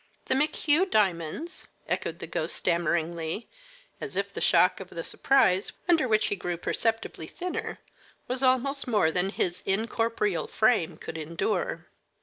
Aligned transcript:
"The 0.25 0.33
McHugh 0.33 0.89
diamonds?" 0.89 1.67
echoed 1.87 2.17
the 2.17 2.25
ghost 2.25 2.55
stammeringly, 2.55 3.47
as 3.99 4.15
if 4.15 4.33
the 4.33 4.41
shock 4.41 4.79
of 4.79 4.89
the 4.89 5.03
surprise, 5.03 5.73
under 5.87 6.07
which 6.07 6.25
he 6.29 6.35
grew 6.35 6.57
perceptibly 6.57 7.27
thinner, 7.27 7.77
was 8.27 8.41
almost 8.41 8.87
more 8.87 9.11
than 9.11 9.29
his 9.29 9.61
incorporeal 9.63 10.47
frame 10.47 10.97
could 10.97 11.19
endure. 11.19 11.85